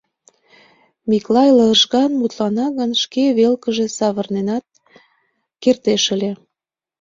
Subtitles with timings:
[1.09, 4.65] Миклай лыжган мутлана гын, шке велкыже савыренат
[5.61, 6.31] кертеш ыле.